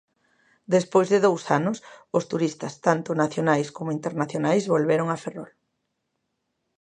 [0.75, 1.77] Despois de dous anos,
[2.17, 5.51] os turistas, tanto nacionais como internacionais, volveron a Ferrol.